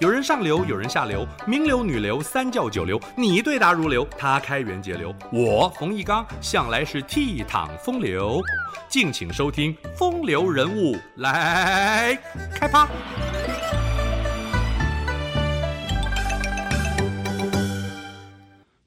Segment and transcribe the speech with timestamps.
[0.00, 8.40] 有人上流，有人下流，名流、女流、三教九流，你对答如流，他开源节流，我冯一刚向来是倜傥风流。
[8.88, 12.16] 敬请收听《风流人物》来
[12.54, 12.86] 开趴。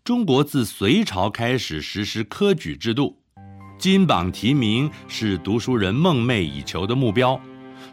[0.05, 3.17] 中国自隋朝开始实施科举制度，
[3.77, 7.37] 金榜题名是读书人梦寐以求的目标。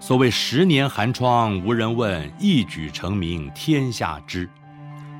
[0.00, 4.48] 所谓十年寒窗无人问，一举成名天下知。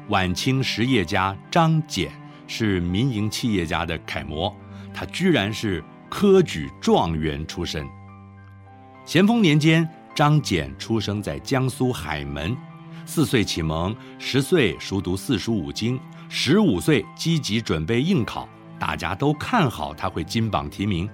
[0.09, 2.09] 晚清实业家张謇
[2.47, 4.55] 是民营企业家的楷模，
[4.95, 7.87] 他居然是科举状元出身。
[9.05, 12.57] 咸丰年间，张謇出生在江苏海门，
[13.05, 21.07] 四岁启蒙，十岁熟读四书五经，十五岁积极准备应考，大家都看好他会金榜题名，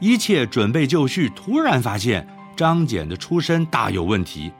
[0.00, 2.26] 一切准备就绪，突然发现。
[2.60, 4.52] 张謇的出身大有问题，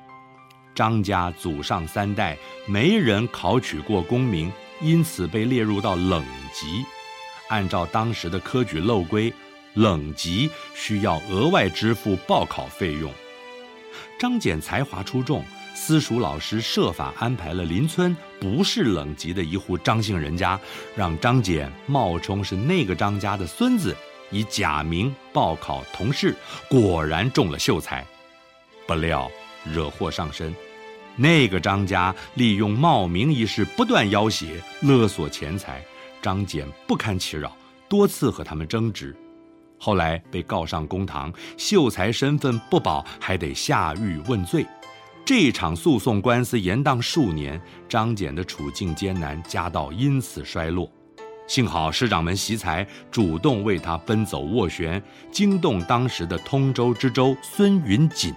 [0.75, 6.83] 张家祖上三代没人考取过功名，因此被列入到冷级。
[7.51, 9.31] 按照当时的科举漏规，
[9.75, 13.13] 冷级需要额外支付报考费用。
[14.19, 20.59] 张謇才华出众，私塾老师设法安排了邻村不是冷级的一户张姓人家，
[20.97, 23.95] 让张謇冒充是那个张家的孙子。
[24.31, 26.35] 以假名报考同试，
[26.69, 28.07] 果然中了秀才，
[28.87, 29.31] 不料
[29.65, 30.55] 惹祸上身。
[31.17, 34.47] 那个张家利用冒名一事不断要挟
[34.81, 35.85] 勒索钱财，
[36.23, 37.55] 张俭不堪其扰，
[37.89, 39.15] 多次和他们争执，
[39.79, 44.65] 后来被告上公堂，秀才身份不保，还得下狱问罪。
[45.27, 50.91] 这场诉讼官司延宕数年，张俭的处境艰难，家道因此衰落。
[51.51, 58.33] 幸好师长们惜才，主动为他奔走斡旋，惊动当时的通州知州孙云锦，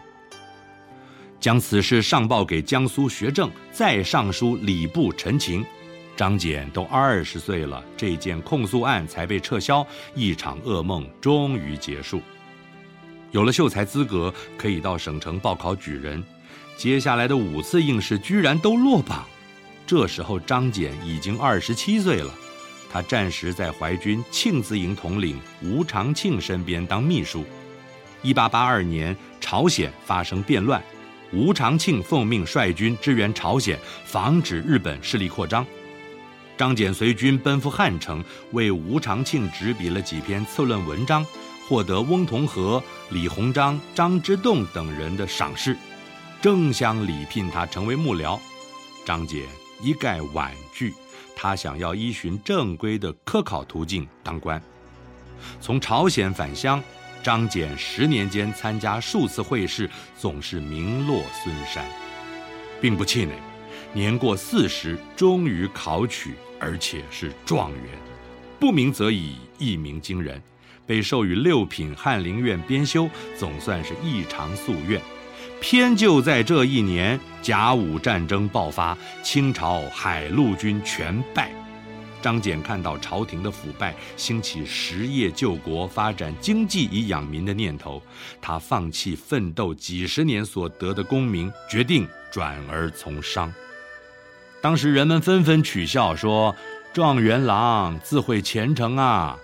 [1.39, 5.63] 将此事上报给江苏学政，再上书礼部陈情。
[6.15, 9.85] 张謇都二十岁了，这件控诉案才被撤销，
[10.15, 12.19] 一场噩梦终于结束。
[13.29, 16.23] 有了秀才资格，可以到省城报考举人。
[16.75, 19.23] 接下来的五次应试居然都落榜，
[19.85, 22.33] 这时候张謇已经二十七岁了。
[22.93, 27.43] 他暂时在淮军庆字营统领吴长庆身边当秘书。
[28.21, 30.79] 一八八二年，朝鲜发生变乱，
[31.31, 35.65] 吴长庆奉命率军支援朝鲜，防止日本势力扩张。
[36.55, 41.25] 张謇随军奔赴汉城，为吴长庆执笔了几篇策论文章，
[41.67, 42.79] 获得翁同龢、
[43.09, 45.75] 李鸿章、张之洞等人的赏识，
[46.43, 48.39] 争相礼聘他成为幕僚。
[49.03, 49.41] 张謇
[49.81, 50.93] 一概婉拒。
[51.35, 54.61] 他想要依循正规的科考途径当官。
[55.59, 56.81] 从朝鲜返乡，
[57.21, 61.85] 张謇十年间参加数次会试，总是名落孙山，
[62.81, 63.33] 并不气馁。
[63.93, 67.83] 年过四十，终于考取，而且是状元，
[68.59, 70.41] 不鸣则已，一鸣惊人，
[70.87, 75.01] 被授予六品翰林院编修，总算是一偿夙愿。
[75.61, 81.51] 偏就在这一年，甲午战争爆发，清朝海陆军全败。
[82.21, 88.01] 张謇看到朝廷的腐败，兴起实业救国、发展经济以养民的念头。
[88.41, 93.53] 他放弃奋斗几十年所得的功名，决定转而从商。
[94.61, 96.55] 当时人们纷纷取笑说
[96.93, 99.37] ：“状元郎自会前程啊！”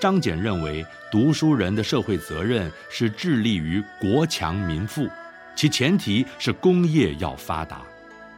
[0.00, 5.08] 张謇认为，读书人的社会责任是致力于国强民富。
[5.56, 7.82] 其前提是工业要发达，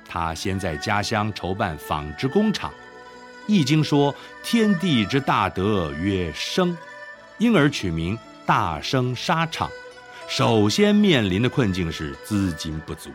[0.08, 2.70] 他先在家乡筹办纺织工厂，
[3.46, 6.76] 《易经》说天地之大德曰生，
[7.38, 9.70] 因而取名大生纱厂。
[10.28, 13.10] 首先面临的困境是资金不足。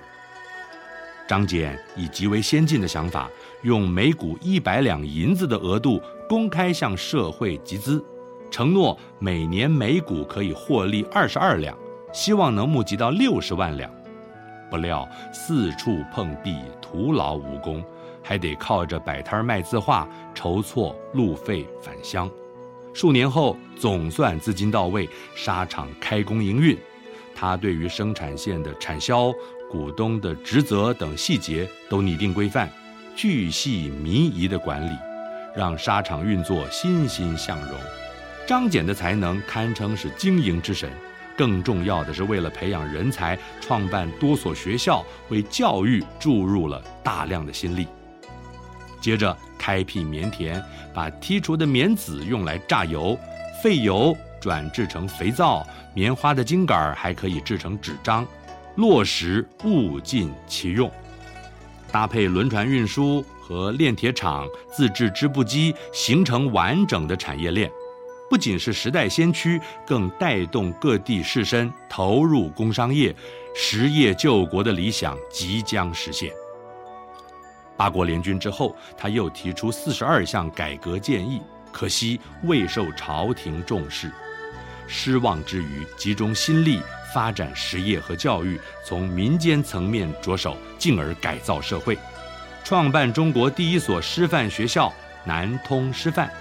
[1.28, 3.30] 张謇以极为先进的想法，
[3.62, 8.04] 用每股一百两银子的额度公开向社会集资，
[8.50, 11.78] 承诺每年每股可以获利二十二两。
[12.12, 13.90] 希望能募集到六十万两，
[14.70, 17.84] 不料四处碰壁，徒劳无功，
[18.22, 22.30] 还得靠着摆摊卖字画筹措路费返乡。
[22.94, 26.78] 数年后，总算资金到位，纱厂开工营运。
[27.34, 29.34] 他对于生产线的产销、
[29.70, 32.70] 股东的职责等细节都拟定规范，
[33.16, 34.96] 巨细靡遗的管理，
[35.56, 37.80] 让纱厂运作欣欣向荣。
[38.46, 40.92] 张謇的才能堪称是经营之神。
[41.38, 47.88] 更重要的是，为了培养人才，创办多所学校，为教育注入了大量的心力。
[49.00, 50.64] 接着开辟棉田，
[50.94, 53.18] 把剔除的棉籽用来榨油，
[53.64, 58.26] 废油转制成肥皂，棉花的茎杆还可以制成纸张，
[58.76, 60.92] 落实物尽其用。
[61.92, 67.70] 搭配轮船运输和炼铁厂、自制织布机，形成完整的产业链。
[68.32, 73.14] 不仅是时代先驱，更带动各地士绅投入工商业，
[73.54, 76.32] 实业救国的理想即将实现。
[77.76, 81.42] 八国联军之后，他又提出四十二项改革建议，
[81.74, 84.10] 可惜未受朝廷重视。
[84.88, 86.80] 失望之余，集中心力
[87.14, 91.98] 发展实业和教育，从民间层面着手，进而改造社会，
[92.64, 94.90] 创办中国第一所师范学校——
[95.28, 96.32] 南通师范。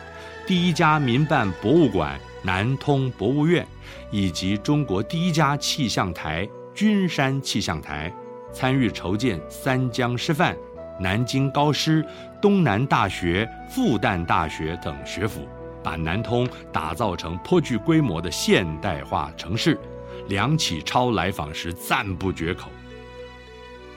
[0.51, 3.65] 第一家民办博物馆南通博物院，
[4.11, 6.45] 以及中国第一家气象台
[6.75, 8.13] 君山气象台，
[8.53, 10.57] 参与筹建三江师范、
[10.99, 12.05] 南京高师、
[12.43, 15.47] 东南大学、复旦大学等学府，
[15.85, 19.79] 把南通打造成颇具规模的现代化城市。
[20.27, 22.73] 梁启超来访时赞不绝口。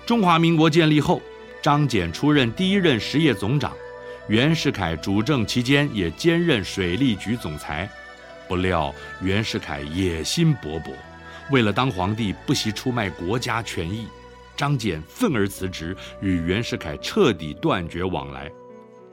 [0.06, 1.20] 中华民国建立后，
[1.64, 3.74] 张謇出任第一任实业总长。
[4.30, 7.90] 袁世凯主政期间，也兼任水利局总裁。
[8.48, 10.92] 不料袁世凯野心勃勃，
[11.52, 14.08] 为了当皇帝，不惜出卖国家权益。
[14.56, 18.50] 张謇愤而辞职，与袁世凯彻底断绝往来。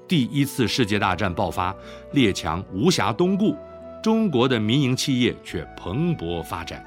[0.06, 1.74] 第一次世界大战爆发，
[2.12, 3.56] 列强无暇东顾，
[4.00, 6.84] 中国的民营企业却蓬勃发展。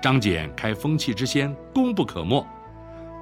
[0.00, 2.46] 张謇开风气之先，功不可没。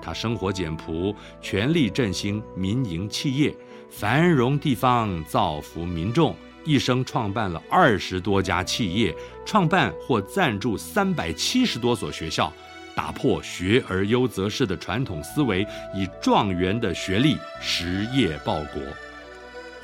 [0.02, 3.54] 他生活简朴，全力振兴民营企业。
[3.92, 6.34] 繁荣地方，造福民众，
[6.64, 12.50] 一生创办了二十多家企业，创办或赞助三百七十多所学校，
[12.96, 15.60] 打破学而优则仕的传统思维，
[15.94, 18.82] 以状元的学历实业报国。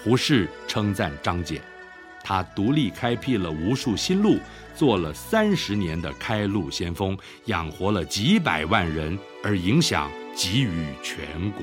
[0.02, 1.60] 胡适称赞张謇，
[2.25, 4.38] 他独立开辟了无数新路，
[4.75, 11.62] 做了三十年的开路先锋，养活了几百万人，而影响给予全国。